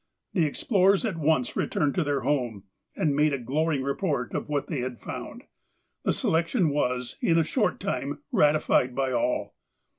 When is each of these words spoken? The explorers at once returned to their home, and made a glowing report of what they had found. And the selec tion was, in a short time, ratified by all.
The 0.33 0.47
explorers 0.47 1.05
at 1.05 1.15
once 1.19 1.55
returned 1.55 1.93
to 1.93 2.03
their 2.03 2.21
home, 2.21 2.63
and 2.95 3.15
made 3.15 3.33
a 3.33 3.37
glowing 3.37 3.83
report 3.83 4.33
of 4.33 4.49
what 4.49 4.65
they 4.65 4.79
had 4.79 4.99
found. 4.99 5.41
And 5.41 5.43
the 6.05 6.09
selec 6.11 6.47
tion 6.47 6.69
was, 6.69 7.19
in 7.21 7.37
a 7.37 7.43
short 7.43 7.79
time, 7.79 8.23
ratified 8.31 8.95
by 8.95 9.11
all. 9.11 9.53